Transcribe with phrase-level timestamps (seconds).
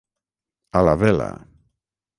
[0.81, 1.31] A la vela.